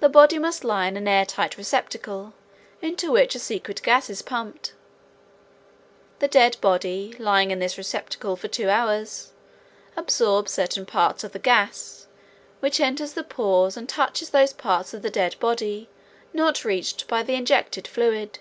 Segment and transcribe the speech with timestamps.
[0.00, 2.32] The body must lie in an air tight receptacle
[2.80, 4.72] into which a secret gas is pumped.
[6.20, 9.32] The dead body, lying in this receptacle for two hours,
[9.98, 12.06] absorbs certain parts of the gas
[12.60, 15.90] which enters the pores and touches those parts of the dead body
[16.32, 18.38] not reached by the injected fluid.